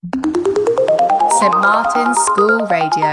[0.00, 3.10] St Martin's School Radio.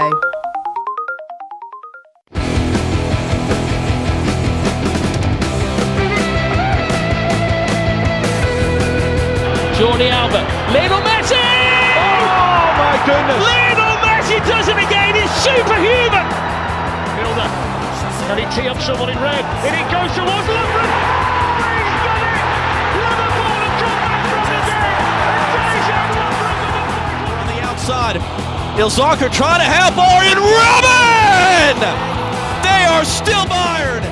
[9.74, 11.34] Jordi Alba, Lionel Messi!
[11.34, 13.42] Oh my goodness!
[13.42, 15.16] Lionel Messi does it again.
[15.16, 16.22] He's superhuman.
[17.16, 17.50] Milner,
[18.28, 19.44] can he tee up someone in red?
[19.66, 21.15] And it goes towards Lovren.
[27.86, 28.22] Final.
[28.22, 28.76] on the outside.
[28.78, 31.80] Ilzarker trying to help Orion Robin!
[32.62, 34.04] They are still mired.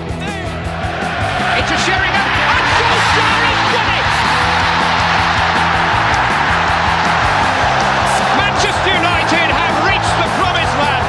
[1.58, 2.28] Into Sheringham.
[2.54, 4.06] And Solskjaer has done it!
[8.38, 11.06] Manchester United have reached the promised land.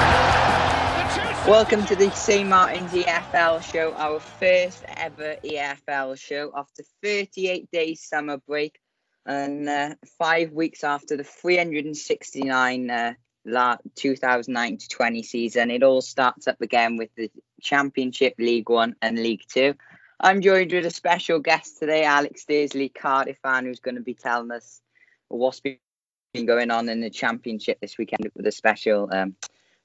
[1.46, 2.50] The Welcome to the St.
[2.50, 8.80] Martin's EFL show, our first ever EFL show after 38 days summer break
[9.26, 13.14] and uh, five weeks after the 369 uh,
[13.46, 15.72] la- 2009 to 20 season.
[15.72, 19.76] It all starts up again with the Championship, League One, and League Two.
[20.20, 24.14] I'm joined with a special guest today, Alex Dearsley, Cardiff fan, who's going to be
[24.14, 24.82] telling us
[25.28, 25.78] what's been
[26.46, 29.36] going on in the Championship this weekend with a special um,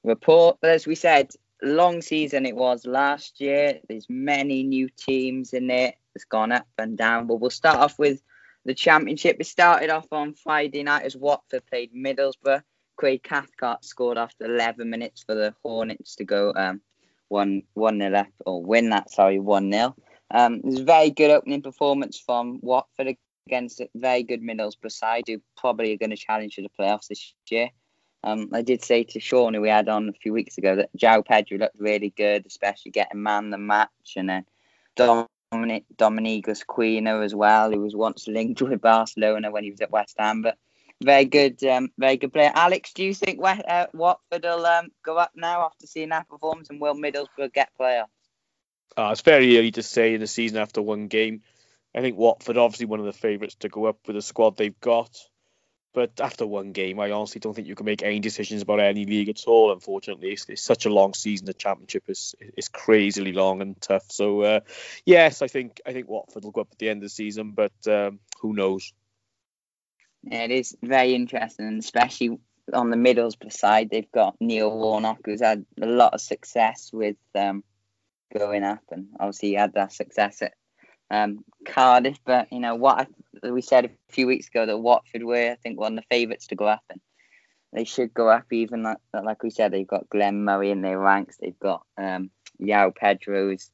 [0.04, 0.58] report.
[0.60, 1.30] But as we said,
[1.62, 3.80] long season it was last year.
[3.88, 5.97] There's many new teams in it.
[6.14, 7.27] It's gone up and down.
[7.27, 8.22] But we'll start off with
[8.64, 9.36] the championship.
[9.41, 12.62] It started off on Friday night as Watford played Middlesbrough.
[12.97, 16.83] Craig Cathcart scored after 11 minutes for the Hornets to go um,
[17.28, 19.11] one one nil up or win that.
[19.11, 19.94] Sorry, one 0
[20.31, 23.16] um, It was a very good opening performance from Watford
[23.47, 27.08] against a very good Middlesbrough side who probably are going to challenge for the playoffs
[27.08, 27.70] this year.
[28.22, 30.91] Um, I did say to Sean, who we had on a few weeks ago, that
[30.97, 34.44] João Pedro looked really good, especially getting man the match, and then
[35.96, 40.14] Domingos Quina as well, who was once linked with Barcelona when he was at West
[40.18, 40.42] Ham.
[40.42, 40.56] But
[41.02, 42.52] very good, um, very good player.
[42.54, 46.28] Alex, do you think West, uh, Watford will um, go up now after seeing that
[46.28, 48.06] performance, and will Middlesbrough get playoffs?
[48.96, 51.42] Uh, it's very early to say in the season after one game.
[51.94, 54.78] I think Watford obviously one of the favourites to go up with the squad they've
[54.80, 55.16] got.
[55.92, 59.04] But after one game, I honestly don't think you can make any decisions about any
[59.04, 59.72] league at all.
[59.72, 61.46] Unfortunately, it's, it's such a long season.
[61.46, 64.04] The championship is is crazily long and tough.
[64.08, 64.60] So uh,
[65.04, 67.52] yes, I think I think Watford will go up at the end of the season,
[67.52, 68.92] but um, who knows?
[70.22, 72.38] Yeah, it is very interesting, especially
[72.72, 73.90] on the Middlesbrough side.
[73.90, 77.64] They've got Neil Warnock, who's had a lot of success with um,
[78.36, 80.54] going up, and obviously he had that success at
[81.10, 82.19] um, Cardiff.
[82.25, 83.09] But you know what
[83.43, 86.15] I, we said a few weeks ago that Watford were, I think, one of the
[86.15, 87.00] favourites to go up, and
[87.72, 88.53] they should go up.
[88.53, 91.37] Even like, like we said, they've got Glenn Murray in their ranks.
[91.37, 93.70] They've got um, João Pedro's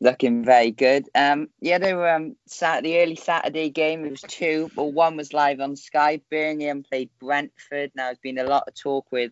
[0.00, 1.08] looking very good.
[1.14, 4.04] Um, yeah, they were um, sat the early Saturday game.
[4.04, 6.20] It was two, but one was live on Sky.
[6.30, 7.92] Birmingham played Brentford.
[7.94, 9.30] Now there's been a lot of talk with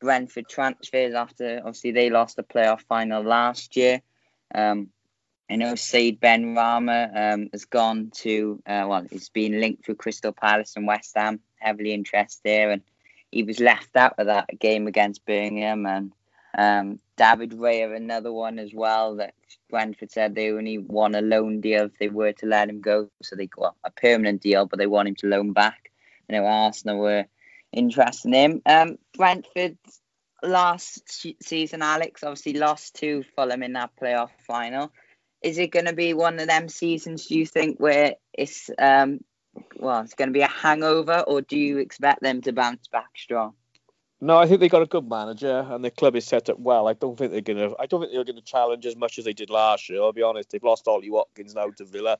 [0.00, 4.00] Brentford transfers after obviously they lost the playoff final last year.
[4.54, 4.88] Um,
[5.48, 10.32] I know Said Benrahma um, has gone to uh, well, he's been linked with Crystal
[10.32, 12.82] Palace and West Ham, heavily interested there, and
[13.30, 16.12] he was left out of that game against Birmingham and.
[16.58, 19.34] Um, David Raya, another one as well that
[19.70, 23.10] Brentford said they only want a loan deal if they were to let him go.
[23.22, 25.90] So they got a permanent deal, but they want him to loan back.
[26.28, 27.26] You know, Arsenal were
[27.72, 28.62] interested in him.
[28.66, 29.78] Um, Brentford
[30.42, 31.02] last
[31.42, 34.92] season, Alex obviously lost to Fulham in that playoff final.
[35.46, 37.26] Is it going to be one of them seasons?
[37.26, 39.20] Do you think where it's um,
[39.76, 43.10] well, it's going to be a hangover, or do you expect them to bounce back
[43.16, 43.54] strong?
[44.20, 46.88] No, I think they got a good manager and the club is set up well.
[46.88, 47.74] I don't think they're gonna.
[47.78, 50.00] I don't think they're gonna challenge as much as they did last year.
[50.02, 50.50] I'll be honest.
[50.50, 52.18] They've lost Ollie Watkins now to Villa.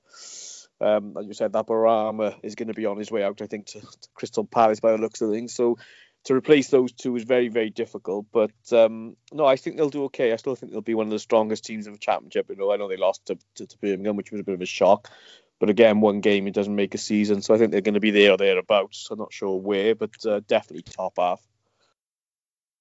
[0.79, 3.41] Um, you said, that Barama is going to be on his way out.
[3.41, 5.55] I think to, to, Crystal Palace by the looks of things.
[5.55, 5.79] So
[6.27, 8.27] to replace those two is very very difficult.
[8.33, 10.33] But um, no, I think they'll do okay.
[10.33, 12.47] I still think they'll be one of the strongest teams in the championship.
[12.49, 14.63] You know, I know they lost to, to, to Birmingham, which was a bit of
[14.63, 15.11] a shock.
[15.59, 18.01] But again, one game it doesn't make a season, so I think they're going to
[18.01, 19.09] be there or thereabouts.
[19.11, 21.41] I'm not sure where, but uh, definitely top half.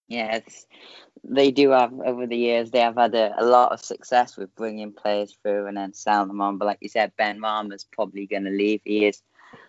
[0.08, 0.66] Yes,
[1.24, 2.72] they do have over the years.
[2.72, 6.28] They have had a, a, lot of success with bringing players through and then selling
[6.28, 6.58] them on.
[6.58, 8.82] But like you said, Benrahma's probably going to leave.
[8.84, 9.22] He is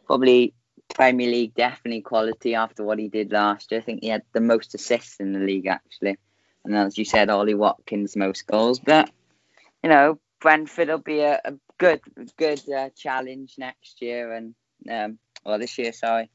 [0.07, 0.53] probably
[0.95, 3.81] Premier League definitely quality after what he did last year.
[3.81, 6.17] I think he had the most assists in the league actually,
[6.65, 8.81] and as you said, Ollie Watkins most goals.
[8.81, 9.11] But
[9.83, 12.01] you know, Brentford will be a, a good
[12.37, 14.55] good uh, challenge next year and
[14.91, 15.93] um, well this year.
[15.93, 16.31] Sorry,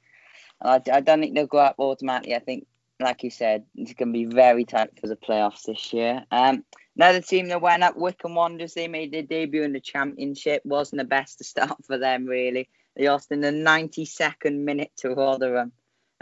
[0.62, 2.36] I, I don't think they'll go up automatically.
[2.36, 2.68] I think
[3.02, 6.24] like you said, it's going to be very tight for the playoffs this year.
[6.32, 6.64] Um,
[6.96, 10.62] another team that went up, Wycombe Wanderers, they made their debut in the Championship.
[10.66, 12.70] Wasn't the best to start for them, really.
[12.96, 15.72] They lost in the 92nd minute to Rotherham.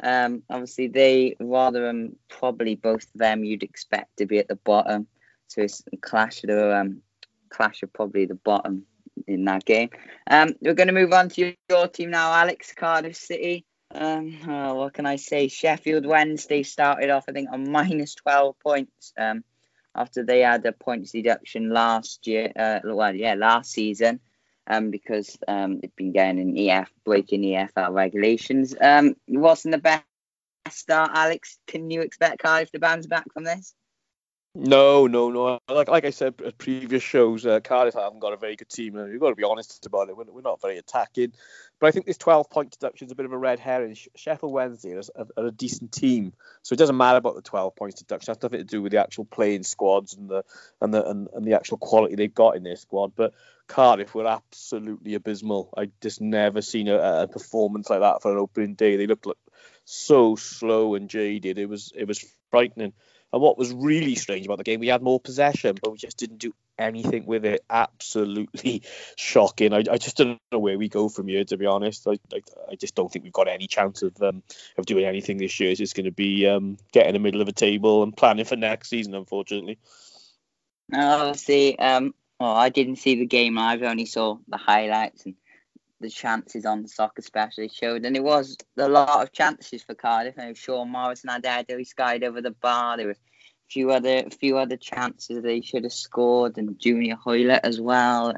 [0.01, 5.07] Um, obviously, they Rotherham probably both of them you'd expect to be at the bottom,
[5.47, 7.01] so it's a clash of the um,
[7.49, 8.85] clash of probably the bottom
[9.27, 9.89] in that game.
[10.29, 13.65] Um, we're going to move on to your team now, Alex Cardiff City.
[13.91, 15.47] Um, oh, what can I say?
[15.47, 19.43] Sheffield Wednesday started off, I think, on minus 12 points um,
[19.95, 22.51] after they had a points deduction last year.
[22.55, 24.21] Uh, well, yeah, last season
[24.69, 28.75] um, because um, they've been getting an EF breaking EFL regulations.
[28.79, 30.03] Um, it wasn't the best
[30.69, 31.57] start, Alex.
[31.67, 33.73] Can you expect Cardiff to bounce back from this?
[34.55, 35.59] No, no, no.
[35.69, 38.93] Like like I said at previous shows, uh, Cardiff haven't got a very good team,
[38.93, 40.17] we've got to be honest about it.
[40.17, 41.33] We're, we're not very attacking,
[41.79, 43.95] but I think this 12 point deduction is a bit of a red herring.
[44.15, 47.75] Sheffield Wednesday are a, are a decent team, so it doesn't matter about the 12
[47.75, 48.31] points deduction.
[48.31, 50.43] It has nothing to do with the actual playing squads and the
[50.81, 53.13] and the and, and the actual quality they've got in their squad.
[53.15, 53.33] But
[53.67, 55.73] Cardiff were absolutely abysmal.
[55.77, 58.97] I just never seen a, a performance like that for an opening day.
[58.97, 59.37] They looked like
[59.85, 61.57] so slow and jaded.
[61.57, 62.93] It was it was frightening.
[63.31, 66.17] And what was really strange about the game, we had more possession, but we just
[66.17, 67.63] didn't do anything with it.
[67.69, 68.81] Absolutely
[69.15, 69.73] shocking.
[69.73, 72.07] I, I just don't know where we go from here, to be honest.
[72.07, 72.41] I, I,
[72.71, 74.41] I just don't think we've got any chance of um,
[74.77, 75.69] of doing anything this year.
[75.69, 78.45] It's just going to be um, get in the middle of a table and planning
[78.45, 79.77] for next season, unfortunately.
[81.35, 83.59] See, um, well, I didn't see the game.
[83.59, 85.35] I've only saw the highlights and
[85.99, 89.95] the chances on the soccer specialist showed, and it was a lot of chances for
[89.95, 90.35] Cardiff.
[90.37, 92.97] And Sean Morrison had that, he skied over the bar.
[92.97, 93.15] There were a
[93.69, 98.33] few other, a few other chances they should have scored, and Junior Hoilett as well.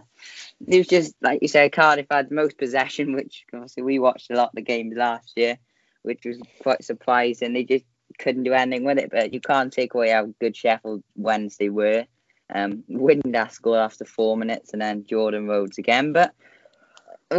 [0.68, 4.36] It was just like you said, Cardiff had most possession, which obviously we watched a
[4.36, 5.58] lot of the games last year,
[6.04, 7.54] which was quite surprising.
[7.54, 7.86] They just
[8.18, 12.06] couldn't do anything with it, but you can't take away how good Sheffield Wednesday were.
[12.54, 16.34] Um, Windass scored after four minutes, and then Jordan Rhodes again, but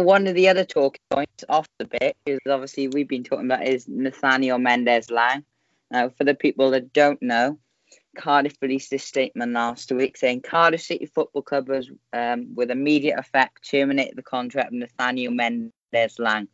[0.01, 3.67] one of the other talking points off the bit is obviously we've been talking about
[3.67, 5.45] is Nathaniel Mendez-Laing.
[5.91, 7.59] Now, for the people that don't know,
[8.17, 13.19] Cardiff released this statement last week saying Cardiff City Football Club has, um, with immediate
[13.19, 16.47] effect, terminated the contract of Nathaniel Mendez-Laing.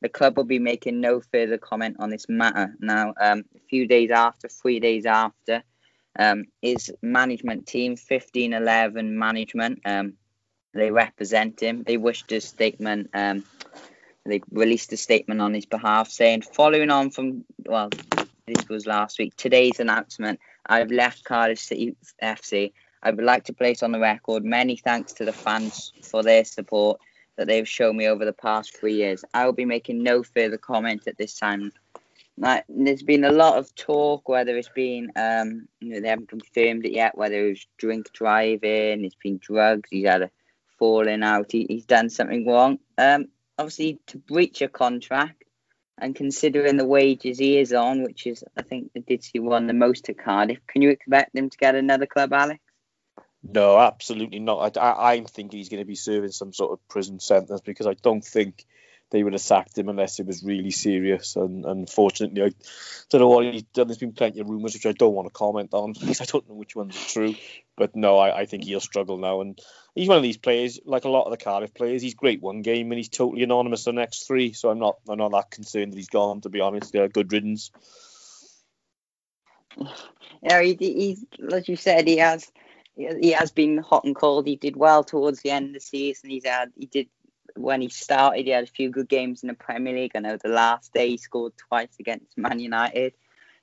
[0.00, 2.74] The club will be making no further comment on this matter.
[2.80, 5.62] Now, um, a few days after, three days after,
[6.18, 10.14] um, his management team, 1511 management, um,
[10.76, 11.82] they represent him.
[11.82, 13.10] They wished a statement.
[13.14, 13.44] Um,
[14.24, 17.90] they released a statement on his behalf saying, following on from, well,
[18.46, 22.72] this was last week, today's announcement, I've left Cardiff City FC.
[23.02, 26.44] I would like to place on the record many thanks to the fans for their
[26.44, 27.00] support
[27.36, 29.24] that they've shown me over the past three years.
[29.34, 31.72] I will be making no further comment at this time.
[32.38, 36.28] Now, there's been a lot of talk, whether it's been, um, you know, they haven't
[36.28, 40.30] confirmed it yet, whether it was drink driving, it's been drugs, he's had a
[40.78, 41.52] falling out.
[41.52, 42.78] He, he's done something wrong.
[42.98, 43.28] Um,
[43.58, 45.44] obviously, to breach a contract
[45.98, 49.66] and considering the wages he is on, which is, I think, the did see one
[49.66, 52.60] the most at Cardiff, can you expect him to get another club, Alex?
[53.42, 54.76] No, absolutely not.
[54.76, 57.86] I, I, am thinking he's going to be serving some sort of prison sentence because
[57.86, 58.66] I don't think
[59.10, 61.36] they would have sacked him unless it was really serious.
[61.36, 62.50] And unfortunately, I
[63.08, 63.86] don't know what he's done.
[63.86, 66.48] There's been plenty of rumours which I don't want to comment on because I don't
[66.48, 67.34] know which ones are true.
[67.76, 69.42] But no, I, I think he'll struggle now.
[69.42, 69.58] And
[69.94, 72.02] he's one of these players, like a lot of the Cardiff players.
[72.02, 74.52] He's great one game and he's totally anonymous the next three.
[74.52, 76.40] So I'm not I'm not that concerned that he's gone.
[76.40, 77.70] To be honest, yeah, good riddance.
[80.42, 82.50] Yeah, he, he's like you said, he has
[82.96, 84.46] he has been hot and cold.
[84.46, 86.30] He did well towards the end of the season.
[86.30, 87.08] He's had he did
[87.56, 90.12] when he started, he had a few good games in the Premier League.
[90.14, 93.14] I know the last day he scored twice against Man United.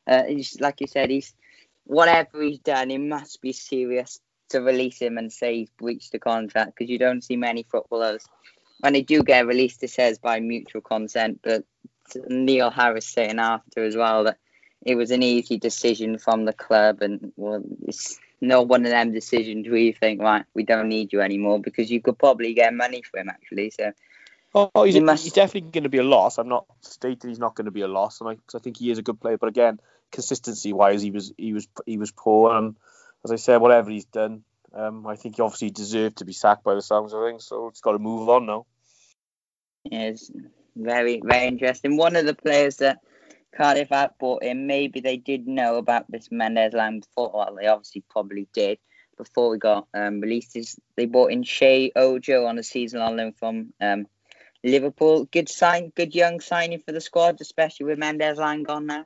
[0.06, 1.34] Uh, he's, like you said, he's
[1.86, 4.20] whatever he's done, it must be serious
[4.50, 8.26] to release him and say he's breached the contract because you don't see many footballers
[8.80, 9.84] when they do get released.
[9.84, 11.64] It says by mutual consent, but
[12.28, 14.38] Neil Harris saying after as well that
[14.86, 19.12] it was an easy decision from the club, and well, it's not one of them
[19.12, 22.74] decisions where you think, right, we don't need you anymore because you could probably get
[22.74, 23.72] money for him actually.
[23.72, 23.92] So.
[24.54, 25.24] Oh, he's, must...
[25.24, 26.38] he's definitely going to be a loss.
[26.38, 28.78] I'm not stating he's not going to be a loss, and I, cause I think
[28.78, 29.38] he is a good player.
[29.38, 29.80] But again,
[30.12, 32.56] consistency wise, he was he was he was poor.
[32.56, 32.76] And
[33.24, 36.64] as I said, whatever he's done, um, I think he obviously deserved to be sacked
[36.64, 37.46] by the sounds of things.
[37.46, 38.66] So it's got to move on now.
[39.86, 40.30] Yes,
[40.76, 41.98] very very interesting.
[41.98, 43.00] One of the players that
[43.56, 44.68] Cardiff had bought him.
[44.68, 47.32] maybe they did know about this Mendez-Laing before.
[47.34, 48.80] Well, they obviously probably did
[49.18, 50.56] before we got um, released.
[50.56, 54.08] Is they bought in Sheyi Ojo on a season on loan from um,
[54.64, 55.26] Liverpool.
[55.26, 59.06] Good sign, good young signing for the squad, especially with Mendez-Laing gone now.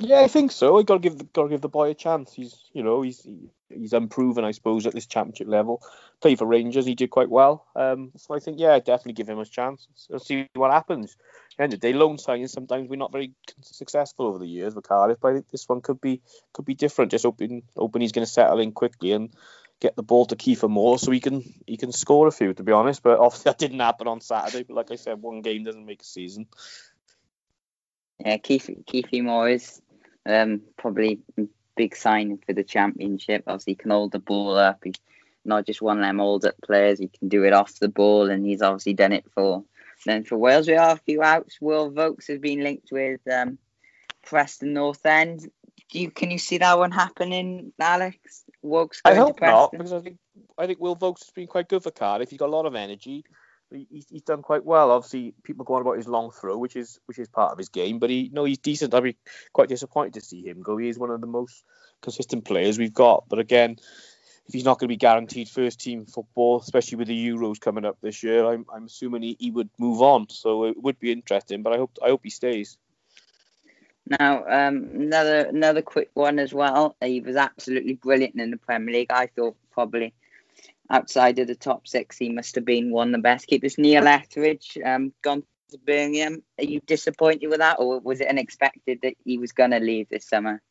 [0.00, 0.78] Yeah, I think so.
[0.78, 2.32] I got to give the got to give the boy a chance.
[2.32, 3.26] He's you know he's
[3.68, 5.82] he's unproven, I suppose, at this championship level.
[6.20, 7.66] Played for Rangers, he did quite well.
[7.74, 9.88] Um, so I think yeah, definitely give him a chance.
[10.08, 11.16] Let's see what happens.
[11.58, 14.86] End of the day, loan signings sometimes we're not very successful over the years with
[14.86, 17.10] Cardiff, but I think this one could be could be different.
[17.10, 19.34] Just hoping hoping he's going to settle in quickly and
[19.80, 22.54] get the ball to Kiefer Moore so he can he can score a few.
[22.54, 24.62] To be honest, but obviously that didn't happen on Saturday.
[24.62, 26.46] But like I said, one game doesn't make a season.
[28.24, 29.80] Yeah, Keith Keith Moore is
[30.28, 31.20] um, probably
[31.76, 33.44] big sign for the championship.
[33.46, 34.80] Obviously, he can hold the ball up.
[34.84, 34.94] He's
[35.44, 36.98] not just one of them hold up players.
[36.98, 39.64] He can do it off the ball, and he's obviously done it for.
[40.04, 41.58] Then for Wales, we are a few outs.
[41.60, 43.58] Will Vaulks has been linked with um,
[44.22, 45.50] Preston North End.
[45.90, 48.44] Do you can you see that one happening, Alex?
[48.62, 50.18] Vaulks I hope not, because I think
[50.58, 52.30] I think Will Vaulks has been quite good for Cardiff.
[52.30, 53.24] He's got a lot of energy
[53.70, 54.90] he's, he's done quite well.
[54.90, 57.68] Obviously, people go on about his long throw, which is which is part of his
[57.68, 57.98] game.
[57.98, 58.94] But he, no, he's decent.
[58.94, 59.16] I'd be
[59.52, 60.76] quite disappointed to see him go.
[60.76, 61.64] He is one of the most
[62.00, 63.24] consistent players we've got.
[63.28, 63.76] But again,
[64.46, 67.84] if he's not going to be guaranteed first team football, especially with the Euros coming
[67.84, 70.28] up this year, I'm, I'm assuming he, he would move on.
[70.30, 71.62] So it would be interesting.
[71.62, 72.78] But I hope I hope he stays.
[74.18, 76.96] Now, um, another another quick one as well.
[77.02, 79.12] He was absolutely brilliant in the Premier League.
[79.12, 80.14] I thought probably
[80.90, 83.78] outside of the top six, he must have been one of the best keepers.
[83.78, 86.42] Neil Etheridge, um, gone to Birmingham.
[86.58, 90.08] Are you disappointed with that, or was it unexpected that he was going to leave
[90.08, 90.62] this summer?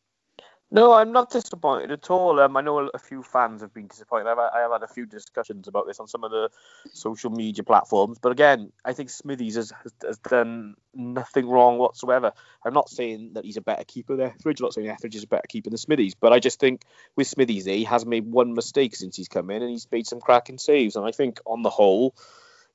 [0.69, 2.41] No, I'm not disappointed at all.
[2.41, 4.27] Um, I know a few fans have been disappointed.
[4.27, 6.49] I've, I have had a few discussions about this on some of the
[6.91, 8.19] social media platforms.
[8.21, 12.33] But again, I think Smithies has, has, has done nothing wrong whatsoever.
[12.65, 14.33] I'm not saying that he's a better keeper there.
[14.37, 16.15] Etheridge, I'm not saying Etheridge is a better keeper than Smithies.
[16.15, 16.83] But I just think
[17.15, 20.19] with Smithies, he has made one mistake since he's come in and he's made some
[20.19, 20.97] cracking saves.
[20.97, 22.13] And I think on the whole,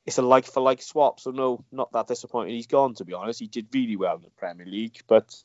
[0.06, 1.20] it's a like for like swap.
[1.20, 3.38] So no, not that disappointed he's gone, to be honest.
[3.38, 5.00] He did really well in the Premier League.
[5.06, 5.36] But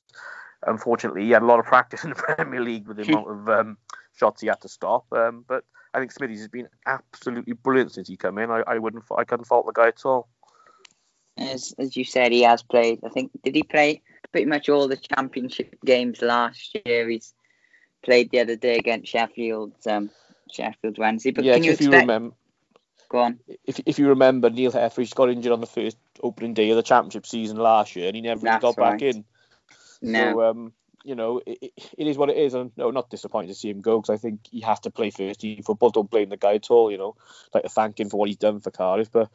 [0.65, 3.49] unfortunately, he had a lot of practice in the Premier League with the amount of
[3.49, 3.77] um,
[4.15, 5.05] shots he had to stop.
[5.11, 8.51] Um, but I think Smithies has been absolutely brilliant since he came in.
[8.51, 10.27] I, I wouldn't, I couldn't fault the guy at all.
[11.37, 12.99] As as you said, he has played.
[13.05, 17.07] I think did he play pretty much all the championship games last year?
[17.07, 17.31] He's
[18.03, 19.73] played the other day against Sheffield.
[19.85, 20.09] Um,
[20.51, 21.29] Sheffield Wednesday.
[21.29, 21.93] But yeah, can you if expect...
[21.93, 22.35] you remember,
[23.09, 23.39] Go on.
[23.63, 26.83] If if you remember, Neil Etheridge got injured on the first opening day of the
[26.83, 29.23] championship season last year, and he never really got That's back in.
[30.01, 30.34] No.
[30.34, 30.74] So, um,
[31.04, 32.54] you know, it, it, it is what it is.
[32.54, 35.10] And no, not disappointed to see him go because I think he has to play
[35.10, 35.89] first team football.
[35.89, 36.92] Don't blame the guy at all.
[36.92, 37.16] You know,
[37.54, 39.12] like to thank him for what he's done for Cardiff.
[39.12, 39.30] But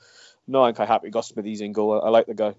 [0.47, 2.01] no, I'm quite happy he got Smithies in goal.
[2.01, 2.55] I, I like the guy.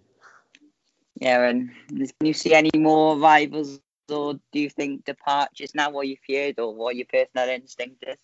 [1.15, 3.79] Yeah, and can you see any more rivals,
[4.09, 5.91] or do you think departures now?
[5.91, 8.17] What you feared, or what your personal instinct is?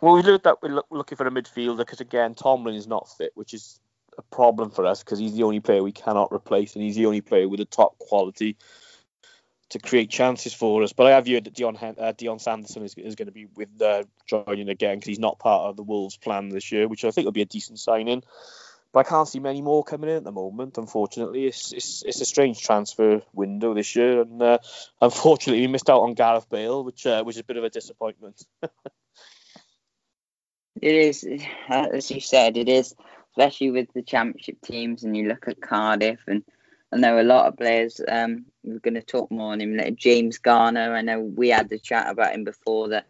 [0.00, 3.08] Well, we looked at we're look, looking for a midfielder because again, Tomlin is not
[3.16, 3.80] fit, which is
[4.18, 7.06] a problem for us because he's the only player we cannot replace, and he's the
[7.06, 8.56] only player with a top quality
[9.70, 10.92] to create chances for us.
[10.92, 13.80] But I have heard that Dion uh, Dion Sanderson is, is going to be with
[13.80, 17.10] uh, joining again because he's not part of the Wolves' plan this year, which I
[17.10, 18.22] think will be a decent signing.
[18.92, 20.78] But I can't see many more coming in at the moment.
[20.78, 24.58] Unfortunately, it's it's, it's a strange transfer window this year, and uh,
[25.00, 27.70] unfortunately, we missed out on Gareth Bale, which uh, which is a bit of a
[27.70, 28.42] disappointment.
[30.82, 31.26] It is,
[31.70, 32.94] uh, as you said, it is,
[33.30, 36.42] especially with the championship teams, and you look at Cardiff, and
[36.96, 38.00] and know a lot of players.
[38.06, 39.78] Um, we're going to talk more on him.
[39.96, 43.06] James Garner, I know we had the chat about him before that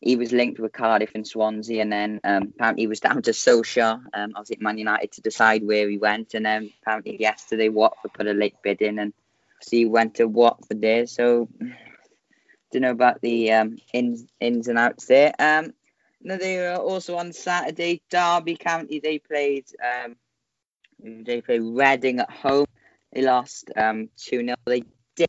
[0.00, 3.30] he was linked with Cardiff and Swansea, and then um, apparently he was down to
[3.30, 4.02] Solskjaer.
[4.12, 8.12] Um, obviously at Man United to decide where he went, and then apparently yesterday Watford
[8.12, 9.12] put a late bid in, and
[9.62, 11.06] see he went to Watford there.
[11.06, 11.48] So
[12.72, 15.32] don't know about the um, ins ins and outs there.
[15.38, 15.72] Um,
[16.20, 18.02] no, they were also on Saturday.
[18.10, 19.66] Derby County they played.
[19.80, 20.16] Um,
[21.02, 22.66] they played Reading at home.
[23.12, 24.84] They lost um two 0 They
[25.16, 25.28] did.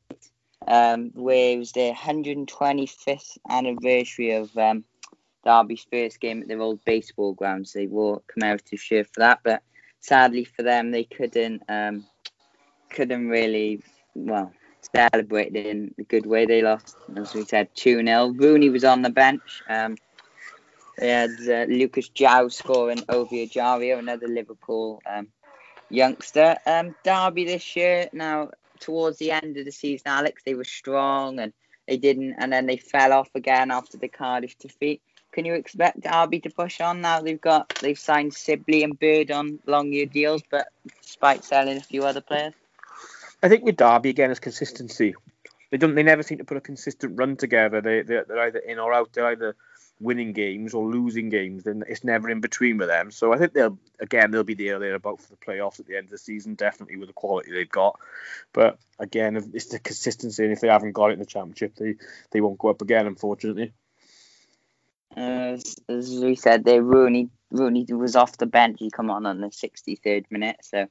[0.65, 4.85] Um, where it was their 125th anniversary of um,
[5.43, 7.73] Derby's first game at their old baseball grounds.
[7.73, 9.61] They wore commemorative shirt for that, but
[9.99, 12.05] sadly for them, they couldn't um,
[12.89, 13.83] couldn't really
[14.15, 14.53] well
[14.95, 16.45] celebrate in a good way.
[16.45, 19.61] They lost, as we said, two 0 Rooney was on the bench.
[19.67, 19.97] Um,
[20.97, 25.27] they had uh, Lucas João scoring Ovie Ejaria, another Liverpool um,
[25.93, 26.57] youngster.
[26.65, 31.39] Um, Derby this year, now towards the end of the season, Alex, they were strong
[31.39, 31.53] and
[31.87, 35.01] they didn't, and then they fell off again after the Cardiff defeat.
[35.31, 37.21] Can you expect Derby to push on now?
[37.21, 40.67] They've got they've signed Sibley and Bird on long year deals, but
[41.01, 42.53] despite selling a few other players.
[43.41, 45.15] I think with Derby again, it's consistency.
[45.71, 45.95] They don't.
[45.95, 47.81] They never seem to put a consistent run together.
[47.81, 49.11] They they're, they're either in or out.
[49.11, 49.55] They're either
[50.03, 53.09] winning games or losing games, then it's never in between with them.
[53.09, 55.95] So I think they'll again they'll be there there about for the playoffs at the
[55.95, 57.99] end of the season, definitely with the quality they've got.
[58.51, 61.95] But again, it's the consistency, and if they haven't got it in the championship, they
[62.31, 63.73] they won't go up again, unfortunately.
[65.15, 68.77] As, as we said, they Rooney Rooney was off the bench.
[68.79, 70.87] He come on on the 63rd minute, so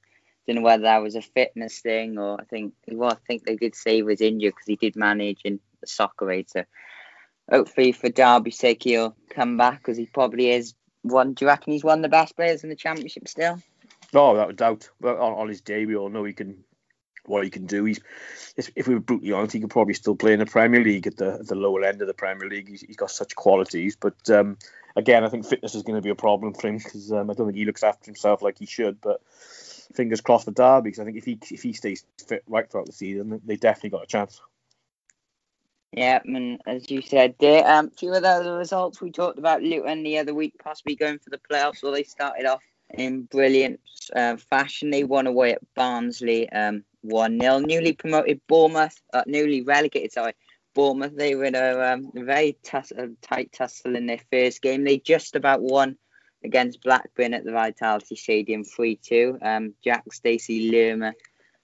[0.46, 3.56] don't know whether that was a fitness thing or I think well, I think they
[3.56, 6.50] did say he was injured because he did manage in the soccer aid.
[6.50, 6.64] So
[7.50, 11.34] hopefully for Derby's sake he'll come back because he probably is one.
[11.34, 13.60] Do you reckon he's one of the best players in the championship still?
[14.12, 14.90] No, without a doubt.
[15.00, 16.64] But on, on his day, we all know he can
[17.26, 17.84] what he can do.
[17.84, 18.00] He's
[18.56, 21.16] if we were brutally honest, he could probably still play in the Premier League at
[21.16, 22.68] the at the lower end of the Premier League.
[22.68, 24.58] He's, he's got such qualities, but um,
[24.96, 27.34] again, I think fitness is going to be a problem for him because um, I
[27.34, 29.00] don't think he looks after himself like he should.
[29.00, 29.22] But
[29.94, 32.86] fingers crossed for Derby because I think if he if he stays fit right throughout
[32.86, 34.40] the season, they definitely got a chance.
[35.92, 39.62] Yeah, and as you said there, um, few of the other results we talked about
[39.62, 41.82] Luton the other week, possibly going for the playoffs.
[41.82, 42.62] Well, they started off
[42.94, 43.78] in brilliant
[44.16, 44.90] uh, fashion.
[44.90, 50.12] They won away at Barnsley, um, one 0 Newly promoted Bournemouth, uh, newly relegated.
[50.12, 50.32] Sorry,
[50.74, 51.14] Bournemouth.
[51.14, 54.84] They were in a um, very tuss- tight tussle in their first game.
[54.84, 55.98] They just about won
[56.42, 59.38] against Blackburn at the Vitality Stadium 3 2.
[59.42, 61.12] Um, Jack Stacey Lerma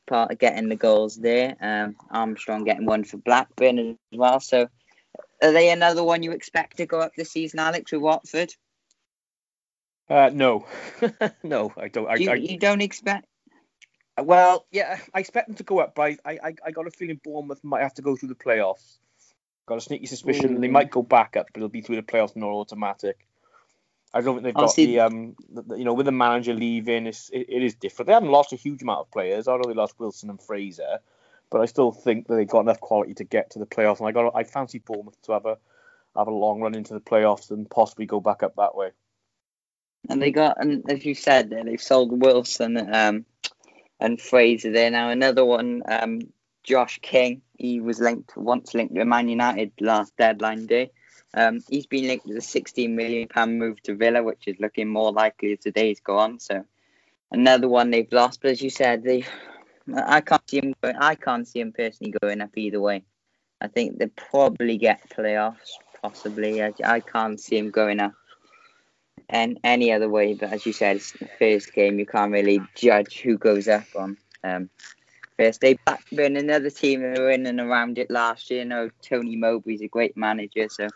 [0.09, 1.57] part of getting the goals there.
[1.61, 4.41] Um, Armstrong getting one for Blackburn as well.
[4.41, 4.69] So,
[5.43, 8.55] are they another one you expect to go up this season, Alex, with Watford?
[10.09, 10.67] Uh, no,
[11.43, 12.09] no, I don't.
[12.09, 13.27] I, you, I, you don't expect?
[14.21, 17.21] Well, yeah, I expect them to go up, but I, I, I got a feeling
[17.23, 18.99] Bournemouth might have to go through the playoffs.
[19.67, 20.61] Got a sneaky suspicion Ooh.
[20.61, 23.28] they might go back up, but it'll be through the playoffs, not automatic.
[24.15, 27.07] I don't think they've got the um, the, the- you know, with the manager leaving,
[27.07, 28.07] it's, it, it is different.
[28.07, 29.49] They haven't lost a huge amount of players.
[29.49, 30.99] I know they lost Wilson and Fraser,
[31.51, 33.99] but I still think that they've got enough quality to get to the playoffs.
[33.99, 35.59] And I got, I fancy Bournemouth to have a
[36.17, 38.91] have a long run into the playoffs and possibly go back up that way.
[40.09, 43.27] And they got, and as you said, there they've sold Wilson um,
[44.01, 44.91] and Fraser there.
[44.91, 46.21] Now another one, um,
[46.65, 47.43] Josh King.
[47.59, 50.93] He was linked once linked to Man United last deadline day.
[51.39, 54.89] Um, he's been linked with a 16 million pound move to Villa, which is looking
[54.89, 56.41] more likely as the days go on.
[56.41, 56.65] So
[57.31, 58.43] another one they've lost.
[58.43, 59.25] But as you said, they,
[59.95, 60.75] I can't see him.
[60.83, 63.05] I can't see him personally going up either way.
[63.61, 66.61] I think they probably get playoffs, possibly.
[66.61, 68.15] I, I can't see him going up
[69.29, 70.35] and any other way.
[70.35, 72.01] But as you said, it's the first game.
[72.01, 74.17] You can't really judge who goes up on.
[74.43, 74.71] Um,
[75.37, 78.65] first day Blackburn, another team that were in and around it last year.
[78.65, 80.89] No, Tony Mowbray's a great manager, so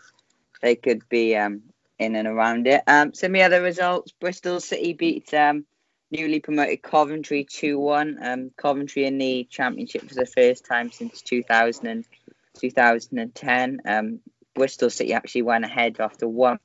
[0.63, 1.61] they could be um,
[1.99, 2.81] in and around it.
[2.87, 5.65] Um, some of the other results: Bristol City beat um,
[6.09, 8.17] newly promoted Coventry two one.
[8.19, 12.05] Um, Coventry in the Championship for the first time since 2000 and
[12.59, 13.81] 2010.
[13.85, 14.19] Um,
[14.55, 16.59] Bristol City actually went ahead after one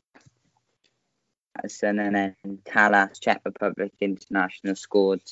[1.82, 2.34] and then
[2.64, 5.22] Kalas, Czech Republic International scored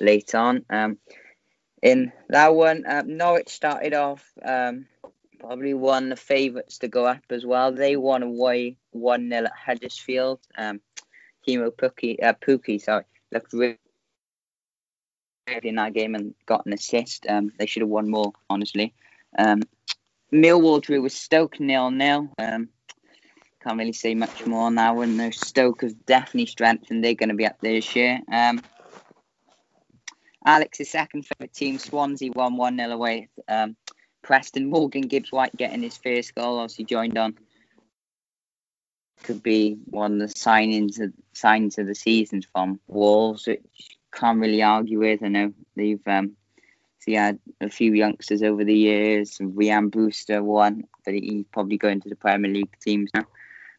[0.00, 0.64] late on.
[0.70, 0.98] Um,
[1.82, 4.86] in that one, uh, Norwich started off um,
[5.46, 7.72] probably one of the favourites to go up as well.
[7.72, 10.40] They won away 1 0 at Huddersfield.
[10.58, 10.80] Um,
[11.46, 13.78] Teemu Pukki, uh, Pukki sorry, looked really
[15.46, 17.26] good in that game and got an assist.
[17.28, 18.94] Um, they should have won more, honestly.
[19.38, 19.62] Um,
[20.32, 22.28] Millwall drew with Stoke nil nil.
[22.38, 22.70] Um,
[23.62, 25.00] can't really say much more now.
[25.00, 27.04] And the Stoke have definitely strengthened.
[27.04, 28.20] They're going to be up there this year.
[28.32, 28.60] Um,
[30.44, 33.28] Alex's second favourite team, Swansea, won 1 0 away.
[33.48, 33.76] Um,
[34.26, 36.58] Preston Morgan Gibbs White getting his first goal.
[36.58, 37.38] Obviously joined on.
[39.22, 43.62] Could be one of the signings of, signs of the season from Wolves, which
[44.12, 45.22] can't really argue with.
[45.22, 46.32] I know they've um,
[46.98, 49.38] so had a few youngsters over the years.
[49.38, 53.26] Rhian Brewster one, but he's probably going to the Premier League teams now.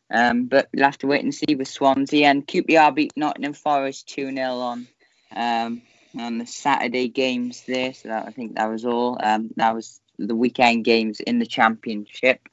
[0.09, 4.07] Um, but we'll have to wait and see with Swansea and QPR beat Nottingham Forest
[4.07, 4.87] 2 0 on
[5.35, 5.81] um,
[6.17, 7.93] on the Saturday games there.
[7.93, 9.19] So that, I think that was all.
[9.21, 12.47] Um, that was the weekend games in the Championship.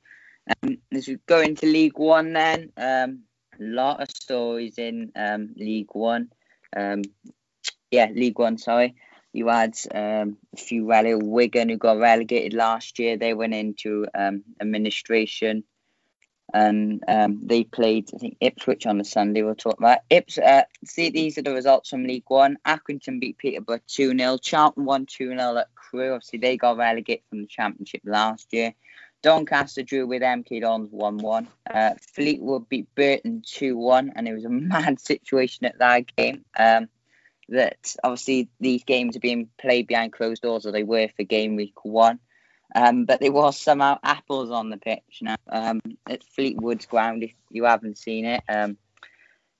[0.62, 3.20] Um, as we go into League One, then um,
[3.58, 6.30] a lot of stories in um, League One.
[6.76, 7.02] Um,
[7.90, 8.58] yeah, League One.
[8.58, 8.94] Sorry,
[9.32, 13.16] you had um, a few rele- Wigan who got relegated last year.
[13.16, 15.64] They went into um, administration
[16.52, 19.42] and um, they played I think Ipswich on the Sunday.
[19.42, 20.38] We'll talk about Ips.
[20.38, 22.58] Uh, see, these are the results from League One.
[22.66, 26.12] Accrington beat Peterborough two 0 Charlton won two 0 at Crewe.
[26.12, 28.74] Obviously, they got relegated from the Championship last year.
[29.22, 31.48] Doncaster drew with MK Dons 1 1.
[31.72, 36.44] Uh, Fleetwood beat Burton 2 1, and it was a mad situation at that game.
[36.58, 36.88] Um,
[37.48, 41.56] that obviously these games are being played behind closed doors, or they were for game
[41.56, 42.18] week one.
[42.74, 47.22] Um, but there was somehow apples on the pitch now um, at Fleetwood's ground.
[47.22, 48.76] If you haven't seen it, um,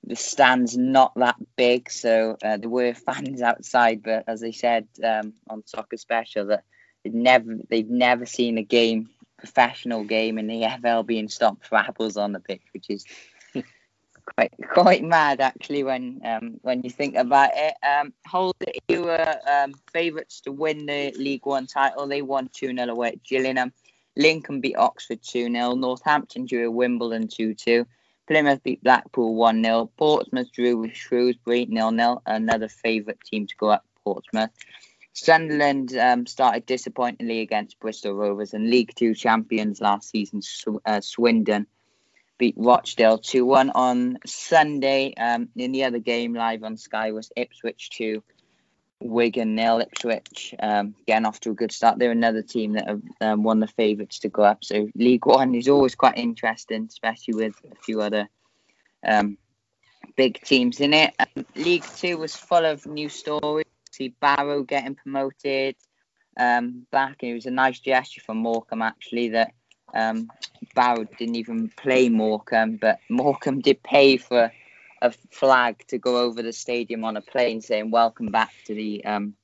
[0.05, 4.03] the stand's not that big, so uh, there were fans outside.
[4.03, 6.63] But as I said um, on Soccer Special, that
[7.03, 11.77] they've never they've never seen a game, professional game in the EFL being stopped for
[11.77, 13.05] apples on the pitch, which is
[14.35, 17.75] quite quite mad actually when um, when you think about it.
[17.83, 18.53] Um, Hull
[18.87, 22.07] you were um, favourites to win the League One title.
[22.07, 23.73] They won 2 0 away at Gillingham.
[24.17, 25.75] Lincoln beat Oxford 2 0.
[25.75, 27.85] Northampton drew Wimbledon 2 2.
[28.27, 29.91] Plymouth beat Blackpool 1 0.
[29.97, 32.21] Portsmouth drew with Shrewsbury 0 0.
[32.25, 34.51] Another favourite team to go up, Portsmouth.
[35.13, 40.99] Sunderland um, started disappointingly against Bristol Rovers and League Two champions last season, Sw- uh,
[40.99, 41.67] Swindon
[42.37, 45.13] beat Rochdale 2 1 on Sunday.
[45.15, 48.23] Um, in the other game live on Sky was Ipswich 2,
[48.99, 49.79] Wigan nil.
[49.79, 51.99] Ipswich um, getting off to a good start.
[51.99, 54.63] They're another team that have um, won the favourites to go up.
[54.63, 58.27] So League One is always quite interesting, especially with a few other
[59.05, 59.37] um,
[60.15, 61.13] big teams in it.
[61.19, 63.65] Um, League Two was full of new stories.
[63.91, 65.75] See Barrow getting promoted
[66.37, 67.23] um, back.
[67.23, 69.53] It was a nice gesture from Morecambe actually that
[69.95, 70.29] um,
[70.75, 74.51] Barrow didn't even play Morecambe, but Morecambe did pay for
[75.01, 79.03] a flag to go over the stadium on a plane saying "Welcome back to the
[79.05, 79.35] um,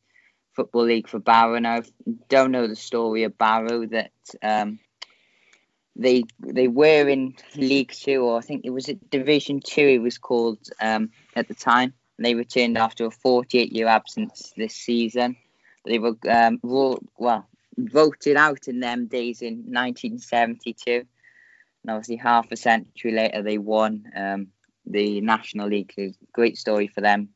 [0.56, 1.84] Football League for Barrow." Now, I
[2.30, 4.12] don't know the story of Barrow that
[4.44, 4.80] um,
[5.96, 9.88] they they were in League Two, or I think it was Division Two.
[9.88, 11.94] It was called um, at the time.
[12.18, 15.38] And they returned after a 48 year absence this season.
[15.86, 20.92] They were um, well voted out in them days in 1972.
[20.92, 21.06] And
[21.90, 24.48] obviously, half a century later, they won um,
[24.86, 25.94] the National League.
[25.96, 27.30] So great story for them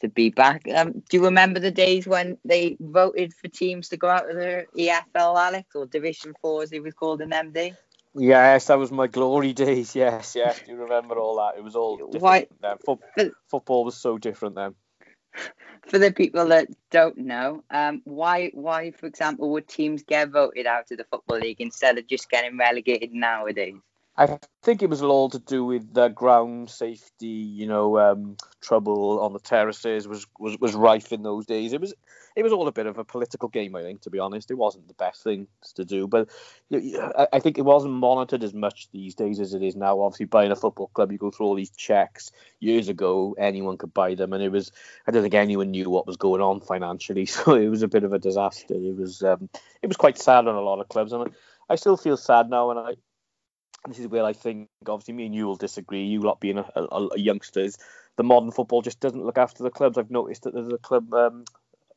[0.00, 0.62] to be back.
[0.74, 4.36] Um, do you remember the days when they voted for teams to go out of
[4.36, 7.74] the EFL, Alex, or Division 4 as it was called in them days?
[8.14, 9.94] Yes, that was my glory days.
[9.94, 10.60] Yes, yes.
[10.64, 11.58] Do you remember all that?
[11.58, 12.76] It was all different Why- then.
[12.84, 13.00] Fo-
[13.50, 14.74] football was so different then.
[15.86, 20.66] For the people that don't know, um, why, why, for example, would teams get voted
[20.66, 23.76] out of the Football League instead of just getting relegated nowadays?
[24.16, 29.20] I think it was all to do with the ground safety, you know, um, trouble
[29.20, 31.72] on the terraces was, was, was rife in those days.
[31.72, 31.94] It was
[32.36, 34.50] it was all a bit of a political game, I think, to be honest.
[34.50, 36.28] It wasn't the best thing to do, but
[36.72, 40.00] I- I think it wasn't monitored as much these days as it is now.
[40.00, 42.30] Obviously, buying a football club, you go through all these checks.
[42.60, 44.70] Years ago, anyone could buy them, and it was
[45.06, 48.04] I don't think anyone knew what was going on financially, so it was a bit
[48.04, 48.74] of a disaster.
[48.74, 49.48] It was um,
[49.82, 51.30] it was quite sad on a lot of clubs, and
[51.70, 52.96] I still feel sad now, and I
[53.86, 56.04] this is where I think obviously me and you will disagree.
[56.04, 57.78] You lot being a, a, a youngsters,
[58.16, 59.96] the modern football just doesn't look after the clubs.
[59.96, 61.44] I've noticed that there's a club, um,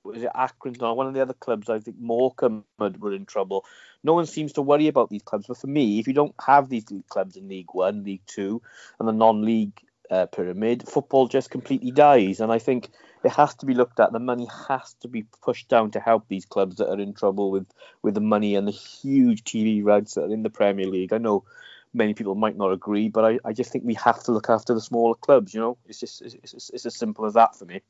[0.04, 1.70] was it Akron or one of the other clubs?
[1.70, 3.66] I think Morecambe were in trouble.
[4.04, 5.48] No one seems to worry about these clubs.
[5.48, 8.62] But for me, if you don't have these clubs in League One, League Two,
[9.00, 12.40] and the non-league uh, pyramid, football just completely dies.
[12.40, 12.90] And I think
[13.24, 14.12] it has to be looked at.
[14.12, 17.52] The money has to be pushed down to help these clubs that are in trouble
[17.52, 17.68] with
[18.02, 21.14] with the money and the huge TV rights that are in the Premier League.
[21.14, 21.46] I know
[21.94, 24.74] many people might not agree, but I, I just think we have to look after
[24.74, 25.54] the smaller clubs.
[25.54, 27.82] You know, it's just it's, it's, it's as simple as that for me.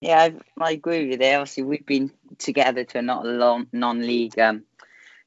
[0.00, 1.28] Yeah, I, I agree with you.
[1.28, 4.64] Obviously, we've been together to a not long non-league um,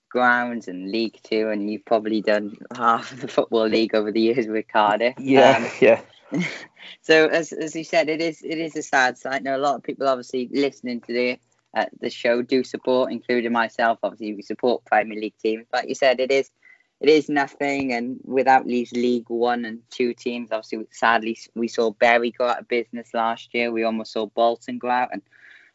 [0.09, 4.21] grounds and League Two, and you've probably done half of the football league over the
[4.21, 5.17] years with Cardiff.
[5.17, 5.23] Um,
[5.81, 6.01] yeah.
[7.01, 9.43] so as as you said, it is it is a sad sight.
[9.43, 11.39] Now a lot of people obviously listening to the
[11.75, 13.99] uh, the show do support, including myself.
[14.03, 15.67] Obviously, we support Premier League teams.
[15.73, 16.49] Like you said, it is
[17.01, 21.91] it is nothing, and without these League One and Two teams, obviously, sadly, we saw
[21.91, 23.71] Bury go out of business last year.
[23.71, 25.21] We almost saw Bolton go out, and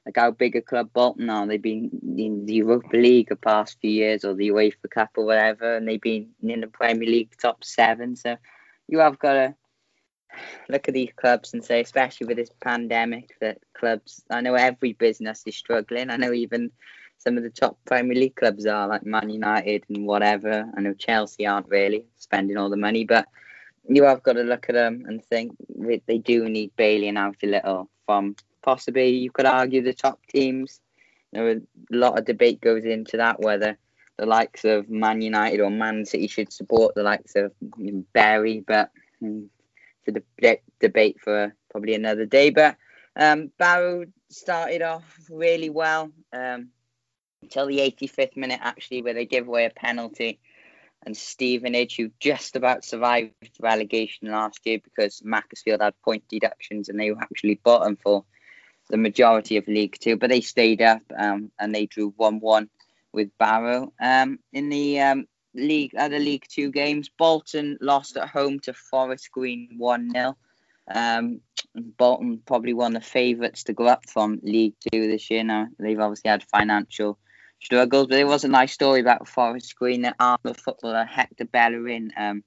[0.06, 1.46] like how big a club Bolton are.
[1.46, 5.26] They've been in the Europa League the past few years, or the UEFA Cup or
[5.26, 8.16] whatever, and they've been in the Premier League top seven.
[8.16, 8.36] So
[8.88, 9.54] you have got to
[10.68, 14.22] look at these clubs and say, especially with this pandemic, that clubs.
[14.30, 16.08] I know every business is struggling.
[16.08, 16.70] I know even
[17.20, 20.64] some of the top Premier League clubs are, like Man United and whatever.
[20.74, 23.28] I know Chelsea aren't really spending all the money, but
[23.88, 25.54] you have got to look at them and think
[26.06, 30.80] they do need bailing out a little from possibly you could argue the top teams.
[31.32, 33.76] There a lot of debate goes into that whether
[34.16, 37.52] the likes of Man United or Man City should support the likes of
[38.12, 38.90] Barry, but
[39.22, 39.46] mm,
[40.04, 42.50] it's a de- debate for probably another day.
[42.50, 42.76] But
[43.16, 46.68] um, Barrow started off really well um,
[47.42, 50.38] until the 85th minute, actually, where they give away a penalty.
[51.02, 57.00] And Stevenage, who just about survived relegation last year because Macclesfield had point deductions and
[57.00, 58.24] they were actually bottom for
[58.90, 62.68] the majority of League Two, but they stayed up um, and they drew 1 1
[63.12, 63.94] with Barrow.
[63.98, 69.30] Um, in the um, league, other League Two games, Bolton lost at home to Forest
[69.32, 70.36] Green one 0
[70.92, 71.40] um,
[71.74, 75.44] Bolton probably one of the favourites to go up from League Two this year.
[75.44, 77.18] Now they've obviously had financial
[77.60, 82.12] struggles, but there was a nice story about Forest Green that Arsenal footballer Hector Bellerin
[82.16, 82.42] um,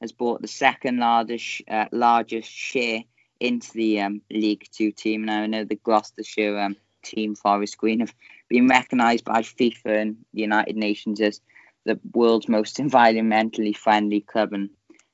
[0.00, 3.02] has bought the second largest uh, largest share
[3.40, 5.24] into the um, League Two team.
[5.24, 8.14] Now I know the Gloucestershire um, team Forest Green have
[8.48, 11.40] been recognised by FIFA and the United Nations as
[11.84, 14.70] the world's most environmentally friendly club, and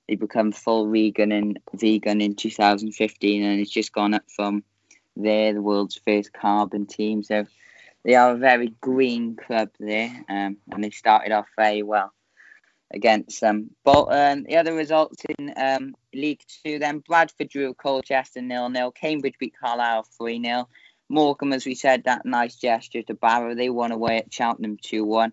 [0.08, 4.62] they become full vegan and vegan in 2015, and it's just gone up from
[5.16, 7.22] there, the world's first carbon team.
[7.22, 7.46] So
[8.04, 12.12] they are a very green club there, um, and they started off very well
[12.92, 14.44] against um, Bolton.
[14.44, 18.92] The other results in um, League Two then Bradford drew with Colchester nil nil.
[18.92, 20.68] Cambridge beat Carlisle 3 0.
[21.08, 23.54] Morecambe, as we said, that nice gesture to Barrow.
[23.54, 25.32] They won away at Cheltenham 2 1.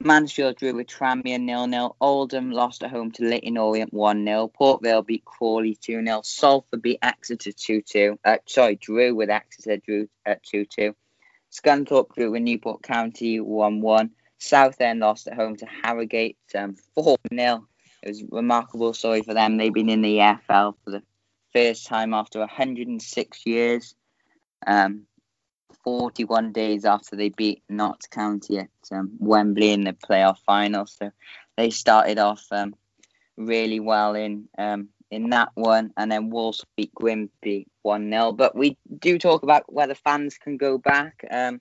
[0.00, 1.96] Mansfield drew with Tranmere 0 0.
[2.00, 4.48] Oldham lost at home to Leyton Orient 1 0.
[4.48, 6.20] Port Vale beat Crawley 2 0.
[6.22, 8.18] Salford beat Exeter 2 2.
[8.24, 10.94] Uh, sorry, drew with Exeter drew at 2 2.
[11.56, 14.10] Scunthorpe drew with Newport County 1 1.
[14.38, 17.66] Southend lost at home to Harrogate um, 4 0.
[18.02, 19.56] It was a remarkable story for them.
[19.56, 21.02] They've been in the EFL for the
[21.52, 23.94] first time after 106 years.
[24.66, 25.06] Um,
[25.84, 30.84] 41 days after they beat Notts County at um, Wembley in the playoff final.
[30.86, 31.12] So
[31.56, 32.74] they started off um,
[33.36, 38.32] really well in um, in that one, and then Wolves beat Grimsby 1 0.
[38.32, 41.24] But we do talk about whether fans can go back.
[41.30, 41.60] Um,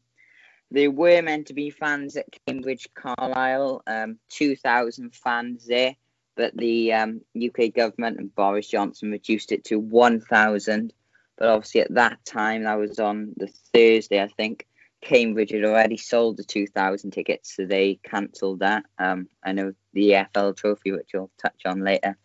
[0.72, 5.96] there were meant to be fans at Cambridge Carlisle, um, 2,000 fans there,
[6.36, 10.92] but the um, UK government and Boris Johnson reduced it to 1,000
[11.38, 14.66] but obviously, at that time, that was on the Thursday, I think.
[15.02, 18.86] Cambridge had already sold the 2,000 tickets, so they cancelled that.
[18.98, 22.18] Um, I know the EFL trophy, which we'll touch on later,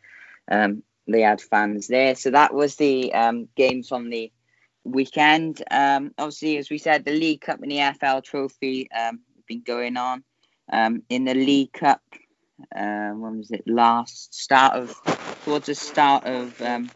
[0.51, 2.15] um, they had fans there.
[2.15, 4.33] So that was the um, games on the
[4.85, 5.63] weekend.
[5.71, 9.63] Um, obviously, as we said, the League Cup and the FL trophy um, have been
[9.63, 10.25] going on.
[10.73, 12.03] Um, in the League Cup,
[12.75, 14.35] uh, when was it last?
[14.35, 14.95] Start of,
[15.45, 16.91] towards the start of um,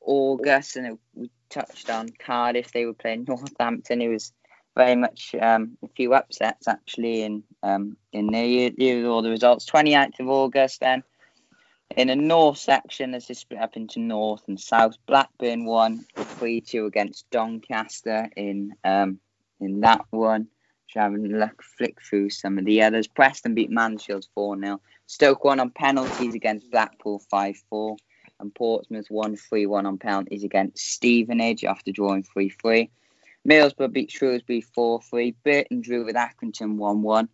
[0.00, 2.72] August, and it, we touched on Cardiff.
[2.72, 4.00] They were playing Northampton.
[4.00, 4.32] It was
[4.76, 8.46] very much um, a few upsets actually in um, in there.
[8.46, 9.68] Here are all the results.
[9.70, 11.02] 28th of August then.
[11.96, 14.96] In the north section, as is split up into north and south.
[15.06, 19.18] Blackburn won 3 2 against Doncaster in um,
[19.60, 20.48] in that one.
[20.94, 23.08] Having a flick through some of the others.
[23.08, 24.80] Preston beat Mansfield 4 0.
[25.06, 27.96] Stoke won on penalties against Blackpool 5 4
[28.40, 32.90] and Portsmouth won 3 1 on penalties against Stevenage after drawing 3 3.
[33.48, 35.34] Middlesbrough beat Shrewsbury 4 3.
[35.44, 37.28] Burton drew with Accrington 1 1.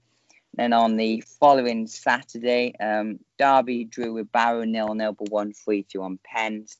[0.59, 5.85] Then on the following Saturday, um, Derby drew with Barrow 0 0 but won 3
[5.85, 6.79] 2 on pens.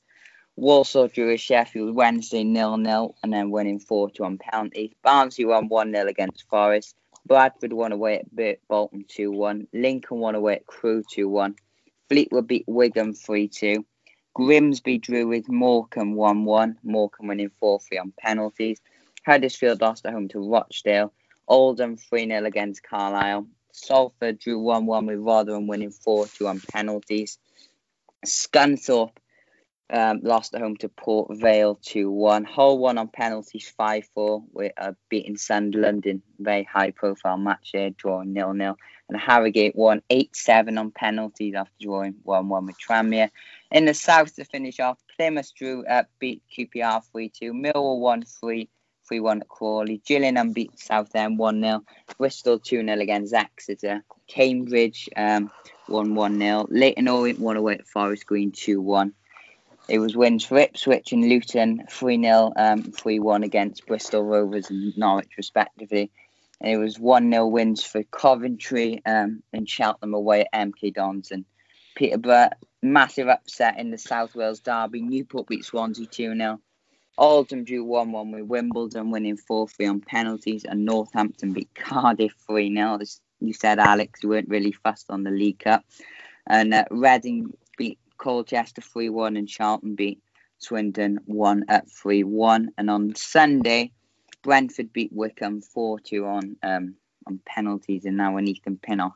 [0.57, 4.91] Walsall drew with Sheffield Wednesday 0 0 and then winning 4 2 on penalties.
[5.01, 6.93] Barnsley won 1 0 against Forest.
[7.25, 9.67] Bradford won away at Bolton 2 1.
[9.71, 11.55] Lincoln won away at Crewe 2 1.
[12.09, 13.85] Fleetwood beat Wigan 3 2.
[14.33, 18.81] Grimsby drew with Morecambe 1 1, Morecambe winning 4 3 on penalties.
[19.25, 21.13] Huddersfield lost at home to Rochdale.
[21.47, 23.47] Oldham 3 0 against Carlisle.
[23.71, 27.37] Salford drew 1 1 with Rotherham winning 4 2 on penalties.
[28.25, 29.17] Scunthorpe
[29.91, 32.43] um, lost at home to Port Vale 2 1.
[32.43, 37.71] Hull won on penalties 5 4, with uh, beating Sunderland in very high profile match
[37.73, 38.77] there, drawing 0 0.
[39.09, 43.31] And Harrogate won 8 7 on penalties after drawing 1 1 with Tranmere.
[43.71, 47.53] In the south to finish off, Plymouth drew uh, beat QPR 3 2.
[47.53, 48.69] Millwall 1 3
[49.09, 50.01] 3 1 at Crawley.
[50.05, 51.83] Gillingham beat Southend 1 0.
[52.17, 54.03] Bristol 2 0 against Exeter.
[54.27, 55.51] Cambridge um,
[55.87, 56.67] 1 1 0.
[56.69, 59.13] Leyton Orient 1 away at Forest Green 2 1.
[59.89, 64.69] It was wins for Ipswich and Luton 3 0, um, 3 1 against Bristol Rovers
[64.69, 66.11] and Norwich, respectively.
[66.61, 71.31] And it was 1 0 wins for Coventry um, and Cheltenham away at MK Dons.
[71.31, 71.45] And
[71.95, 72.51] Peterborough
[72.83, 75.01] massive upset in the South Wales derby.
[75.01, 76.59] Newport beat Swansea 2 0.
[77.19, 82.33] Oldham drew 1 1 with Wimbledon winning 4 3 on penalties, and Northampton beat Cardiff
[82.47, 82.97] 3 0.
[83.01, 85.83] As you said, Alex, you weren't really fussed on the League Cup.
[86.47, 90.21] And uh, Reading beat Colchester 3 1, and Charlton beat
[90.59, 92.69] Swindon 1 at 3 1.
[92.77, 93.91] And on Sunday,
[94.41, 96.95] Brentford beat Wycombe 4 2 on um,
[97.27, 99.15] on penalties, and now Ethan Pinnock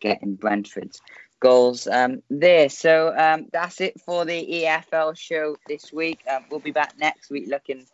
[0.00, 1.00] getting Brentford's
[1.44, 2.70] goals um, there.
[2.70, 6.20] So um, that's it for the EFL show this week.
[6.26, 7.84] Um, we'll be back next week looking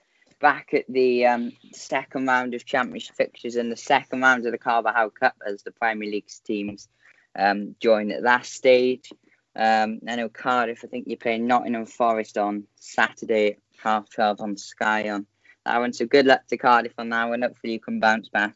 [0.40, 4.58] back at the um, second round of Championship fixtures and the second round of the
[4.58, 6.88] Carabao Cup as the Premier League's teams
[7.36, 9.10] um, join at that stage.
[9.56, 14.56] Um, I know Cardiff, I think you're playing Nottingham Forest on Saturday, half 12 on
[14.56, 15.26] Sky on
[15.64, 15.92] that one.
[15.92, 17.42] So good luck to Cardiff on that one.
[17.42, 18.54] Hopefully you can bounce back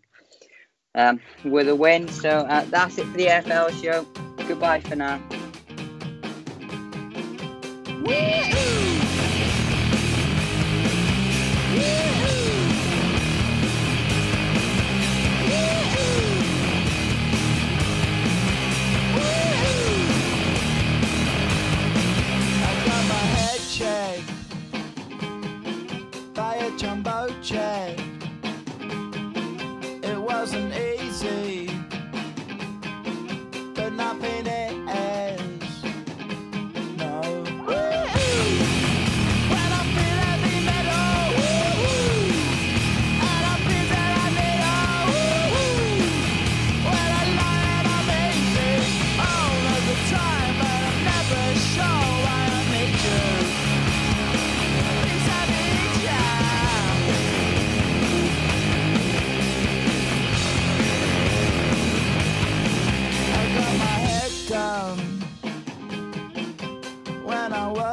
[0.95, 2.07] um, with a win.
[2.07, 4.34] So uh, that's it for the FL show.
[4.47, 5.21] Goodbye for now.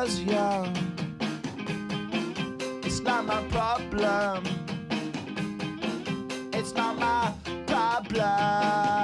[0.02, 0.66] Was young.
[2.84, 4.44] It's not my problem.
[6.54, 7.32] It's not my
[7.68, 9.01] problem.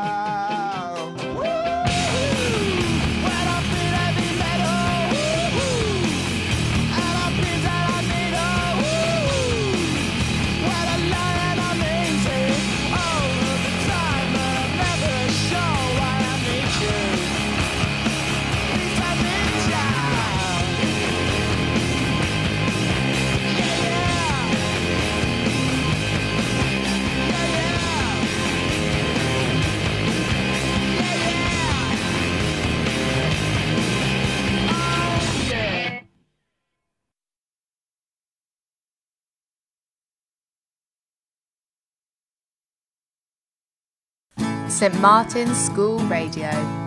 [44.78, 46.87] St Martin's School Radio.